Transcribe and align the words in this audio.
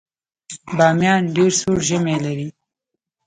بامیان 0.77 1.21
ډیر 1.35 1.51
سوړ 1.61 1.77
ژمی 1.87 2.17
لري 2.25 2.47